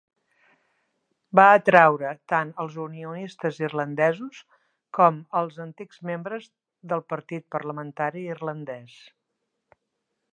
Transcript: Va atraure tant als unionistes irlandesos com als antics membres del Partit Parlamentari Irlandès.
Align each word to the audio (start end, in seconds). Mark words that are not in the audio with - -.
Va 1.39 1.43
atraure 1.57 2.13
tant 2.33 2.53
als 2.63 2.77
unionistes 2.85 3.59
irlandesos 3.65 4.39
com 4.99 5.21
als 5.43 5.61
antics 5.67 6.01
membres 6.11 6.49
del 6.95 7.07
Partit 7.15 7.47
Parlamentari 7.57 8.25
Irlandès. 8.37 8.97